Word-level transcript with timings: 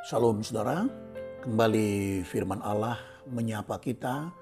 Shalom 0.00 0.40
saudara, 0.40 0.88
kembali 1.44 2.24
firman 2.24 2.64
Allah 2.64 2.96
menyapa 3.28 3.76
kita 3.76 4.32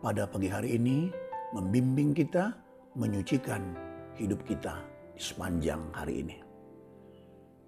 pada 0.00 0.24
pagi 0.24 0.48
hari 0.48 0.80
ini, 0.80 1.12
membimbing 1.52 2.16
kita, 2.16 2.56
menyucikan 2.96 3.60
hidup 4.16 4.40
kita 4.48 4.72
di 5.12 5.20
sepanjang 5.20 5.84
hari 5.92 6.24
ini. 6.24 6.40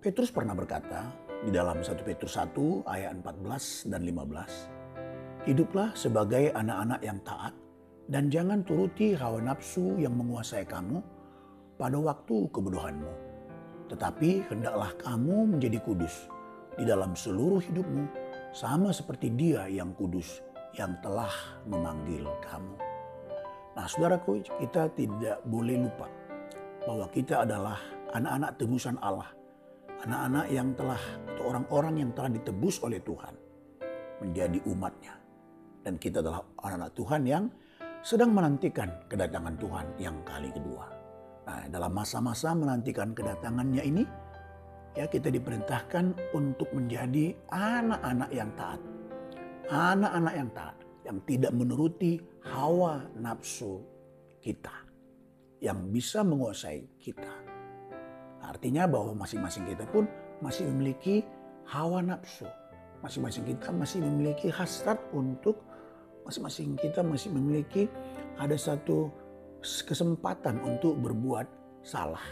Petrus 0.00 0.32
pernah 0.32 0.56
berkata 0.56 1.12
di 1.44 1.52
dalam 1.52 1.84
1 1.84 1.92
Petrus 2.00 2.32
1 2.40 2.56
ayat 2.88 3.12
14 3.20 3.92
dan 3.92 4.00
15, 4.08 5.44
Hiduplah 5.44 5.92
sebagai 5.92 6.48
anak-anak 6.48 7.00
yang 7.04 7.20
taat 7.28 7.52
dan 8.08 8.32
jangan 8.32 8.64
turuti 8.64 9.12
hawa 9.12 9.44
nafsu 9.44 10.00
yang 10.00 10.16
menguasai 10.16 10.64
kamu 10.64 10.96
pada 11.76 12.00
waktu 12.00 12.48
kebodohanmu. 12.48 13.12
Tetapi 13.92 14.48
hendaklah 14.48 14.96
kamu 14.96 15.52
menjadi 15.52 15.76
kudus, 15.84 16.32
di 16.74 16.84
dalam 16.86 17.14
seluruh 17.14 17.62
hidupmu 17.62 18.04
sama 18.54 18.94
seperti 18.94 19.34
dia 19.34 19.66
yang 19.66 19.94
kudus 19.94 20.42
yang 20.74 20.98
telah 21.02 21.30
memanggil 21.66 22.26
kamu. 22.42 22.76
Nah 23.74 23.86
saudaraku 23.86 24.42
kita 24.62 24.90
tidak 24.94 25.42
boleh 25.46 25.78
lupa 25.82 26.06
bahwa 26.86 27.06
kita 27.10 27.42
adalah 27.42 27.78
anak-anak 28.14 28.50
tebusan 28.58 28.98
Allah. 29.02 29.30
Anak-anak 30.04 30.46
yang 30.52 30.68
telah 30.76 31.00
atau 31.32 31.42
orang-orang 31.48 31.94
yang 32.04 32.10
telah 32.12 32.28
ditebus 32.28 32.76
oleh 32.84 33.00
Tuhan 33.00 33.34
menjadi 34.20 34.58
umatnya. 34.68 35.16
Dan 35.80 35.96
kita 35.96 36.20
adalah 36.20 36.44
anak-anak 36.60 36.92
Tuhan 36.92 37.22
yang 37.24 37.44
sedang 38.04 38.36
menantikan 38.36 39.08
kedatangan 39.08 39.56
Tuhan 39.56 39.86
yang 39.96 40.20
kali 40.28 40.52
kedua. 40.52 40.86
Nah 41.48 41.64
dalam 41.72 41.92
masa-masa 41.96 42.52
menantikan 42.52 43.16
kedatangannya 43.16 43.80
ini 43.80 44.04
ya 44.94 45.10
kita 45.10 45.30
diperintahkan 45.30 46.34
untuk 46.34 46.70
menjadi 46.70 47.34
anak-anak 47.50 48.30
yang 48.30 48.50
taat. 48.54 48.80
Anak-anak 49.70 50.34
yang 50.34 50.50
taat 50.54 50.76
yang 51.04 51.18
tidak 51.28 51.52
menuruti 51.52 52.16
hawa 52.48 53.04
nafsu 53.18 53.82
kita 54.40 54.72
yang 55.60 55.88
bisa 55.88 56.20
menguasai 56.20 56.84
kita. 57.00 57.32
Artinya 58.44 58.84
bahwa 58.84 59.24
masing-masing 59.24 59.64
kita 59.64 59.88
pun 59.88 60.04
masih 60.44 60.68
memiliki 60.68 61.24
hawa 61.64 62.04
nafsu. 62.04 62.44
Masing-masing 63.00 63.44
kita 63.48 63.72
masih 63.72 64.04
memiliki 64.04 64.48
hasrat 64.52 65.00
untuk 65.12 65.60
masing-masing 66.24 66.76
kita 66.76 67.04
masih 67.04 67.32
memiliki 67.32 67.88
ada 68.40 68.56
satu 68.56 69.12
kesempatan 69.60 70.60
untuk 70.60 70.96
berbuat 71.00 71.48
salah, 71.84 72.24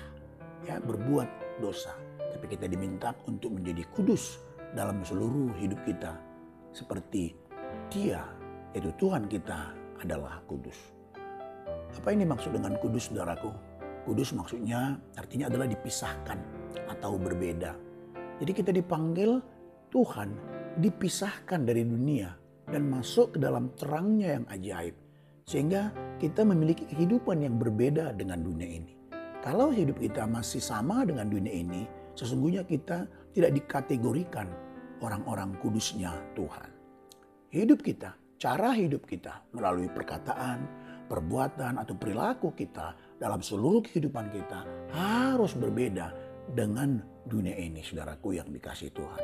ya, 0.65 0.81
berbuat 0.81 1.29
dosa. 1.61 1.93
Tapi 2.43 2.59
kita 2.59 2.67
diminta 2.67 3.15
untuk 3.31 3.55
menjadi 3.55 3.87
kudus 3.95 4.43
dalam 4.75 5.07
seluruh 5.07 5.55
hidup 5.63 5.79
kita. 5.87 6.19
Seperti 6.75 7.39
dia, 7.87 8.27
yaitu 8.75 8.91
Tuhan 8.99 9.31
kita 9.31 9.71
adalah 10.03 10.43
kudus. 10.51 10.75
Apa 11.95 12.11
ini 12.11 12.27
maksud 12.27 12.51
dengan 12.51 12.75
kudus 12.83 13.15
saudaraku? 13.15 13.55
Kudus 14.03 14.35
maksudnya 14.35 14.99
artinya 15.15 15.47
adalah 15.47 15.71
dipisahkan 15.71 16.35
atau 16.91 17.15
berbeda. 17.15 17.79
Jadi 18.43 18.51
kita 18.51 18.75
dipanggil 18.75 19.39
Tuhan 19.95 20.35
dipisahkan 20.83 21.63
dari 21.63 21.87
dunia 21.87 22.35
dan 22.67 22.91
masuk 22.91 23.37
ke 23.37 23.39
dalam 23.39 23.71
terangnya 23.79 24.43
yang 24.43 24.47
ajaib. 24.51 24.99
Sehingga 25.47 25.95
kita 26.19 26.43
memiliki 26.43 26.91
kehidupan 26.91 27.47
yang 27.47 27.55
berbeda 27.55 28.11
dengan 28.19 28.43
dunia 28.43 28.67
ini. 28.67 28.99
Kalau 29.47 29.71
hidup 29.71 30.03
kita 30.03 30.27
masih 30.27 30.59
sama 30.59 31.07
dengan 31.07 31.31
dunia 31.31 31.55
ini, 31.55 32.02
Sesungguhnya 32.13 32.63
kita 32.67 33.09
tidak 33.33 33.53
dikategorikan 33.57 34.49
orang-orang 35.01 35.57
kudusnya 35.59 36.13
Tuhan. 36.37 36.71
Hidup 37.53 37.85
kita, 37.85 38.17
cara 38.41 38.73
hidup 38.73 39.05
kita 39.05 39.45
melalui 39.53 39.89
perkataan, 39.89 40.65
perbuatan 41.09 41.77
atau 41.77 41.93
perilaku 41.93 42.57
kita 42.57 42.97
dalam 43.21 43.45
seluruh 43.45 43.85
kehidupan 43.85 44.33
kita 44.33 44.65
harus 44.97 45.53
berbeda 45.53 46.13
dengan 46.49 47.01
dunia 47.29 47.55
ini 47.55 47.85
saudaraku 47.85 48.41
yang 48.41 48.49
dikasih 48.49 48.91
Tuhan. 48.97 49.23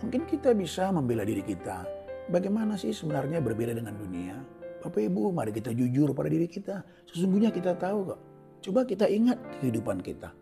Mungkin 0.00 0.24
kita 0.24 0.56
bisa 0.56 0.88
membela 0.88 1.28
diri 1.28 1.44
kita. 1.44 1.84
Bagaimana 2.32 2.80
sih 2.80 2.96
sebenarnya 2.96 3.44
berbeda 3.44 3.76
dengan 3.76 4.00
dunia? 4.00 4.40
Bapak 4.80 5.02
Ibu 5.04 5.28
mari 5.36 5.52
kita 5.52 5.76
jujur 5.76 6.16
pada 6.16 6.32
diri 6.32 6.48
kita. 6.48 6.80
Sesungguhnya 7.04 7.52
kita 7.52 7.76
tahu 7.76 8.16
kok. 8.16 8.20
Coba 8.64 8.88
kita 8.88 9.04
ingat 9.04 9.36
kehidupan 9.60 10.00
kita. 10.00 10.32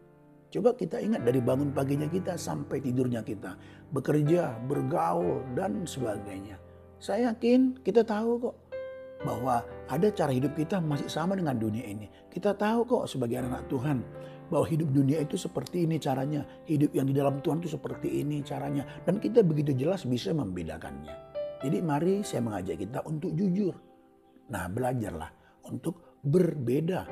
Coba 0.49 0.73
kita 0.73 0.97
ingat 0.97 1.29
dari 1.29 1.45
bangun 1.45 1.77
paginya 1.77 2.09
kita 2.09 2.41
sampai 2.41 2.81
tidurnya 2.81 3.21
kita. 3.21 3.53
Bekerja, 3.93 4.57
bergaul, 4.65 5.45
dan 5.53 5.85
sebagainya. 5.85 6.57
Saya 6.97 7.31
yakin 7.31 7.85
kita 7.85 8.01
tahu 8.01 8.49
kok 8.49 8.57
bahwa 9.29 9.61
ada 9.93 10.09
cara 10.09 10.33
hidup 10.33 10.57
kita 10.57 10.81
masih 10.81 11.05
sama 11.13 11.37
dengan 11.37 11.61
dunia 11.61 11.85
ini. 11.85 12.09
Kita 12.33 12.57
tahu 12.57 12.89
kok 12.89 13.05
sebagai 13.05 13.45
anak 13.45 13.69
Tuhan 13.69 14.01
bahwa 14.49 14.65
hidup 14.65 14.89
dunia 14.89 15.21
itu 15.21 15.37
seperti 15.37 15.85
ini 15.85 16.01
caranya. 16.01 16.49
Hidup 16.65 16.97
yang 16.97 17.05
di 17.05 17.15
dalam 17.15 17.45
Tuhan 17.45 17.61
itu 17.61 17.77
seperti 17.77 18.25
ini 18.25 18.41
caranya. 18.41 18.89
Dan 19.05 19.21
kita 19.21 19.45
begitu 19.45 19.77
jelas 19.77 20.09
bisa 20.09 20.33
membedakannya. 20.33 21.13
Jadi 21.61 21.77
mari 21.85 22.25
saya 22.25 22.41
mengajak 22.41 22.81
kita 22.81 23.05
untuk 23.05 23.37
jujur. 23.37 23.77
Nah 24.49 24.65
belajarlah 24.73 25.29
untuk 25.69 26.25
berbeda 26.25 27.05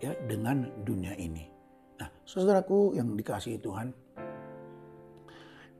ya 0.00 0.16
dengan 0.24 0.72
dunia 0.88 1.12
ini. 1.20 1.51
Saudaraku 2.22 2.94
yang 2.94 3.12
dikasihi 3.18 3.58
Tuhan, 3.58 3.90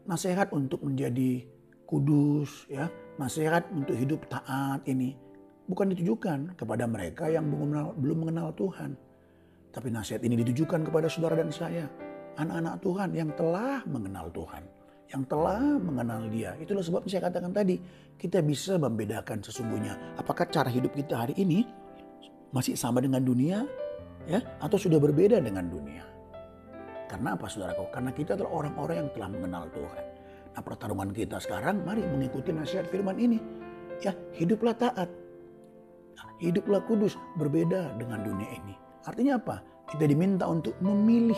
nasihat 0.07 0.51
untuk 0.51 0.83
menjadi 0.83 1.47
kudus, 1.87 2.67
ya, 2.67 2.91
nasihat 3.17 3.71
untuk 3.71 3.95
hidup 3.95 4.27
taat 4.27 4.83
ini 4.91 5.15
bukan 5.71 5.95
ditujukan 5.95 6.59
kepada 6.59 6.85
mereka 6.91 7.31
yang 7.31 7.47
belum 7.47 7.71
mengenal, 7.71 7.87
belum 7.95 8.19
mengenal 8.27 8.49
Tuhan. 8.59 8.91
Tapi 9.73 9.89
nasihat 9.89 10.21
ini 10.27 10.37
ditujukan 10.45 10.85
kepada 10.85 11.09
saudara 11.09 11.41
dan 11.41 11.49
saya, 11.49 11.89
anak-anak 12.37 12.75
Tuhan 12.85 13.09
yang 13.17 13.31
telah 13.39 13.81
mengenal 13.89 14.29
Tuhan, 14.35 14.63
yang 15.09 15.23
telah 15.25 15.63
mengenal 15.81 16.29
Dia. 16.29 16.59
Itulah 16.61 16.85
sebab 16.85 17.09
saya 17.09 17.25
katakan 17.31 17.55
tadi, 17.57 17.81
kita 18.21 18.45
bisa 18.45 18.77
membedakan 18.77 19.41
sesungguhnya 19.41 20.21
apakah 20.21 20.45
cara 20.51 20.69
hidup 20.69 20.93
kita 20.93 21.25
hari 21.25 21.33
ini 21.41 21.65
masih 22.53 22.77
sama 22.77 23.01
dengan 23.01 23.25
dunia 23.25 23.65
ya 24.29 24.45
atau 24.61 24.77
sudah 24.77 25.01
berbeda 25.01 25.41
dengan 25.41 25.73
dunia. 25.73 26.12
Karena 27.13 27.37
apa 27.37 27.45
saudaraku? 27.45 27.93
Karena 27.93 28.11
kita 28.17 28.41
adalah 28.41 28.65
orang-orang 28.65 28.97
yang 29.05 29.11
telah 29.13 29.29
mengenal 29.29 29.65
Tuhan. 29.77 30.05
Nah 30.57 30.63
pertarungan 30.65 31.11
kita 31.13 31.37
sekarang 31.45 31.85
mari 31.85 32.01
mengikuti 32.09 32.57
nasihat 32.57 32.89
firman 32.89 33.21
ini. 33.21 33.37
Ya 34.01 34.17
hiduplah 34.33 34.73
taat. 34.73 35.13
Hiduplah 36.41 36.81
kudus 36.89 37.21
berbeda 37.37 38.01
dengan 38.01 38.25
dunia 38.25 38.49
ini. 38.49 38.75
Artinya 39.05 39.37
apa? 39.37 39.61
Kita 39.93 40.09
diminta 40.09 40.49
untuk 40.49 40.73
memilih 40.81 41.37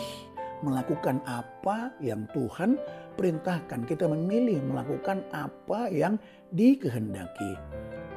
melakukan 0.63 1.19
apa 1.27 1.91
yang 1.99 2.23
Tuhan 2.31 2.79
perintahkan. 3.19 3.83
Kita 3.83 4.07
memilih 4.07 4.63
melakukan 4.63 5.27
apa 5.35 5.91
yang 5.91 6.15
dikehendaki 6.55 7.51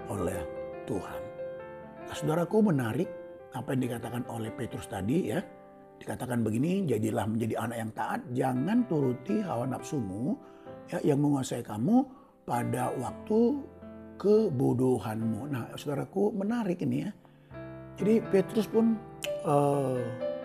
oleh 0.07 0.47
Tuhan. 0.87 1.21
Nah, 2.07 2.15
saudaraku 2.15 2.63
menarik 2.63 3.11
apa 3.51 3.75
yang 3.75 3.83
dikatakan 3.91 4.23
oleh 4.31 4.55
Petrus 4.55 4.87
tadi 4.87 5.35
ya 5.35 5.43
Dikatakan 5.99 6.47
begini, 6.47 6.87
jadilah 6.87 7.27
menjadi 7.27 7.55
anak 7.59 7.77
yang 7.77 7.93
taat, 7.93 8.21
jangan 8.33 8.79
turuti 8.87 9.43
hawa 9.43 9.67
nafsumu 9.67 10.39
ya, 10.89 10.99
yang 11.03 11.19
menguasai 11.21 11.63
kamu 11.67 12.07
pada 12.47 12.95
waktu 12.97 13.61
kebodohanmu. 14.19 15.41
Nah, 15.51 15.75
saudaraku 15.75 16.35
menarik 16.35 16.83
ini 16.83 17.07
ya. 17.07 17.11
Jadi 17.99 18.23
Petrus 18.31 18.71
pun 18.71 18.95
uh, 19.43 19.99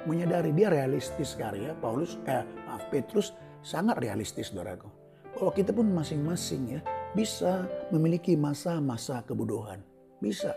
menyadari 0.09 0.49
dia 0.51 0.73
realistis 0.73 1.37
sekali 1.37 1.69
ya. 1.69 1.73
Paulus, 1.77 2.17
eh, 2.25 2.41
maaf 2.65 2.89
Petrus 2.89 3.33
sangat 3.61 4.01
realistis 4.01 4.49
saudaraku. 4.49 4.89
Bahwa 5.37 5.51
kita 5.53 5.73
pun 5.73 5.89
masing-masing 5.89 6.77
ya 6.77 6.81
bisa 7.13 7.65
memiliki 7.93 8.33
masa-masa 8.33 9.21
kebodohan. 9.25 9.81
Bisa 10.17 10.53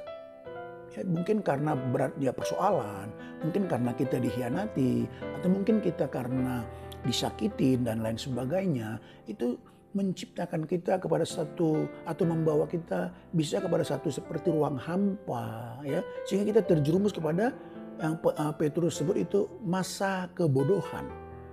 Ya, 0.97 1.05
mungkin 1.05 1.45
karena 1.45 1.77
beratnya 1.77 2.33
persoalan, 2.33 3.13
mungkin 3.45 3.69
karena 3.69 3.93
kita 3.93 4.17
dikhianati, 4.17 5.05
atau 5.37 5.49
mungkin 5.53 5.85
kita 5.85 6.09
karena 6.09 6.65
disakitin 7.05 7.85
dan 7.85 8.01
lain 8.01 8.17
sebagainya. 8.17 8.97
Itu 9.29 9.61
menciptakan 9.93 10.65
kita 10.65 10.97
kepada 10.97 11.25
satu 11.25 11.85
atau 12.09 12.25
membawa 12.25 12.65
kita 12.65 13.13
bisa 13.33 13.61
kepada 13.61 13.85
satu 13.85 14.09
seperti 14.09 14.49
ruang 14.49 14.81
hampa 14.81 15.81
ya. 15.85 16.01
Sehingga 16.25 16.57
kita 16.57 16.61
terjerumus 16.65 17.13
kepada 17.13 17.53
yang 18.01 18.17
eh, 18.17 18.55
Petrus 18.57 18.97
sebut 18.97 19.21
itu 19.21 19.49
masa 19.65 20.33
kebodohan. 20.33 21.09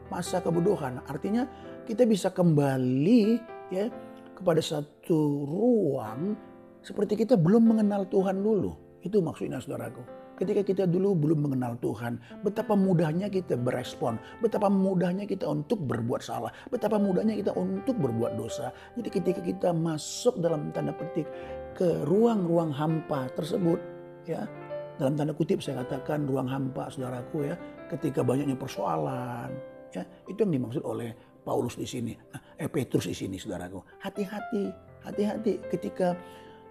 Masa 0.07 0.39
kebodohan. 0.39 1.03
Artinya 1.07 1.47
kita 1.83 2.07
bisa 2.07 2.31
kembali 2.31 3.43
ya 3.71 3.91
kepada 4.39 4.59
satu 4.63 5.47
ruang 5.47 6.35
seperti 6.83 7.23
kita 7.23 7.39
belum 7.39 7.75
mengenal 7.75 8.03
Tuhan 8.11 8.43
dulu 8.43 8.82
itu 9.03 9.19
maksudnya 9.19 9.59
saudaraku. 9.59 9.99
Ketika 10.33 10.65
kita 10.65 10.83
dulu 10.89 11.13
belum 11.13 11.45
mengenal 11.45 11.77
Tuhan, 11.77 12.17
betapa 12.41 12.73
mudahnya 12.73 13.29
kita 13.29 13.53
berespon, 13.53 14.17
betapa 14.41 14.65
mudahnya 14.65 15.29
kita 15.29 15.45
untuk 15.45 15.85
berbuat 15.85 16.25
salah, 16.25 16.49
betapa 16.73 16.97
mudahnya 16.97 17.37
kita 17.37 17.53
untuk 17.53 17.93
berbuat 18.01 18.33
dosa. 18.39 18.73
Jadi 18.97 19.09
ketika 19.13 19.41
kita 19.45 19.69
masuk 19.75 20.41
dalam 20.41 20.73
tanda 20.73 20.95
petik 20.95 21.29
ke 21.77 22.01
ruang-ruang 22.09 22.73
hampa 22.73 23.29
tersebut, 23.37 23.77
ya 24.25 24.49
dalam 24.97 25.13
tanda 25.13 25.37
kutip 25.37 25.61
saya 25.61 25.85
katakan 25.85 26.25
ruang 26.25 26.49
hampa 26.49 26.89
saudaraku 26.89 27.53
ya, 27.53 27.55
ketika 27.93 28.25
banyaknya 28.25 28.57
persoalan, 28.57 29.53
ya 29.93 30.01
itu 30.25 30.41
yang 30.41 30.57
dimaksud 30.57 30.81
oleh 30.81 31.13
Paulus 31.45 31.77
di 31.77 31.85
sini, 31.85 32.15
eh 32.57 32.69
Petrus 32.71 33.05
di 33.05 33.13
sini 33.13 33.37
saudaraku. 33.37 34.01
Hati-hati, 34.01 34.63
hati-hati 35.05 35.61
ketika 35.69 36.17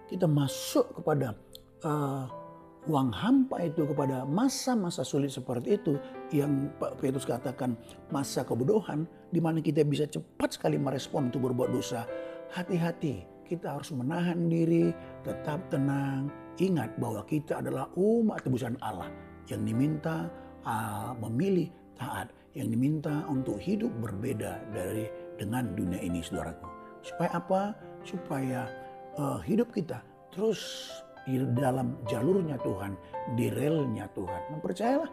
kita 0.09 0.27
masuk 0.27 0.99
kepada 0.99 1.31
uh, 1.83 2.25
uang 2.83 3.15
hampa 3.15 3.63
itu 3.63 3.87
kepada 3.87 4.27
masa-masa 4.27 5.07
sulit 5.07 5.31
seperti 5.31 5.79
itu 5.79 5.95
yang 6.35 6.67
Pak 6.79 6.99
Petrus 6.99 7.23
katakan 7.23 7.79
masa 8.11 8.43
kebodohan 8.43 9.07
di 9.31 9.39
mana 9.39 9.63
kita 9.63 9.87
bisa 9.87 10.03
cepat 10.03 10.59
sekali 10.59 10.75
merespon 10.75 11.31
untuk 11.31 11.47
berbuat 11.51 11.71
dosa. 11.71 12.03
Hati-hati, 12.51 13.23
kita 13.47 13.79
harus 13.79 13.89
menahan 13.95 14.51
diri, 14.51 14.91
tetap 15.23 15.63
tenang, 15.71 16.27
ingat 16.59 16.91
bahwa 16.99 17.23
kita 17.25 17.63
adalah 17.63 17.89
umat 17.95 18.43
tebusan 18.43 18.75
Allah 18.83 19.09
yang 19.47 19.63
diminta 19.63 20.27
uh, 20.67 21.15
memilih 21.17 21.71
taat, 21.97 22.29
yang 22.53 22.69
diminta 22.69 23.25
untuk 23.25 23.57
hidup 23.57 23.89
berbeda 24.03 24.59
dari 24.69 25.09
dengan 25.39 25.71
dunia 25.73 25.97
ini, 26.03 26.21
saudaraku. 26.21 26.69
Supaya 27.01 27.31
apa? 27.33 27.61
Supaya 28.05 28.69
uh, 29.17 29.41
hidup 29.41 29.73
kita 29.73 30.03
terus 30.33 30.89
di 31.23 31.39
dalam 31.55 31.95
jalurnya 32.07 32.59
Tuhan, 32.59 32.93
di 33.35 33.47
relnya 33.51 34.07
Tuhan. 34.11 34.41
Mempercayalah. 34.57 35.11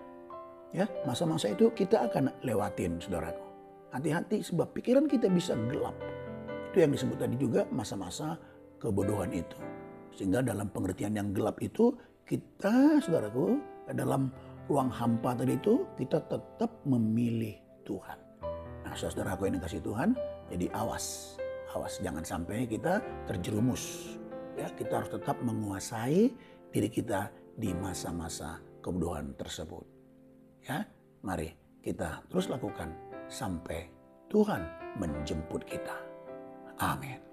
Ya, 0.71 0.87
masa-masa 1.03 1.51
itu 1.51 1.71
kita 1.75 2.07
akan 2.11 2.31
lewatin, 2.47 3.03
saudaraku. 3.03 3.43
Hati-hati 3.91 4.39
sebab 4.47 4.71
pikiran 4.71 5.11
kita 5.11 5.27
bisa 5.27 5.59
gelap. 5.67 5.99
Itu 6.71 6.87
yang 6.87 6.95
disebut 6.95 7.19
tadi 7.19 7.35
juga 7.35 7.67
masa-masa 7.75 8.39
kebodohan 8.79 9.35
itu. 9.35 9.59
Sehingga 10.15 10.47
dalam 10.47 10.71
pengertian 10.71 11.19
yang 11.19 11.35
gelap 11.35 11.59
itu 11.59 11.99
kita, 12.23 13.03
saudaraku, 13.03 13.59
dalam 13.91 14.31
ruang 14.71 14.91
hampa 14.95 15.35
tadi 15.35 15.59
itu 15.59 15.83
kita 15.99 16.23
tetap 16.31 16.71
memilih 16.87 17.59
Tuhan. 17.83 18.19
Nah, 18.87 18.95
saudaraku 18.95 19.51
yang 19.51 19.59
dikasih 19.59 19.83
Tuhan, 19.83 20.15
jadi 20.47 20.71
awas. 20.71 21.35
Awas 21.75 21.99
jangan 22.03 22.23
sampai 22.23 22.67
kita 22.67 23.03
terjerumus 23.27 24.15
ya 24.61 24.69
kita 24.77 25.01
harus 25.01 25.09
tetap 25.09 25.41
menguasai 25.41 26.29
diri 26.69 26.89
kita 26.93 27.33
di 27.57 27.73
masa-masa 27.73 28.61
kebodohan 28.85 29.33
tersebut. 29.41 29.85
Ya, 30.69 30.85
mari 31.25 31.57
kita 31.81 32.21
terus 32.29 32.53
lakukan 32.53 32.93
sampai 33.33 33.89
Tuhan 34.29 34.61
menjemput 35.01 35.65
kita. 35.65 35.97
Amin. 36.77 37.30